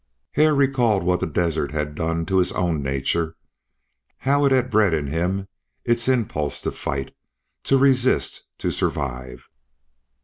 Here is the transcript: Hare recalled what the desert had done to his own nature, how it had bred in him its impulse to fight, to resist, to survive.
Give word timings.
Hare 0.31 0.55
recalled 0.55 1.03
what 1.03 1.19
the 1.19 1.27
desert 1.27 1.69
had 1.69 1.93
done 1.93 2.25
to 2.25 2.37
his 2.39 2.51
own 2.53 2.81
nature, 2.81 3.35
how 4.17 4.45
it 4.45 4.51
had 4.51 4.71
bred 4.71 4.95
in 4.95 5.05
him 5.05 5.47
its 5.85 6.07
impulse 6.07 6.59
to 6.61 6.71
fight, 6.71 7.13
to 7.65 7.77
resist, 7.77 8.47
to 8.57 8.71
survive. 8.71 9.47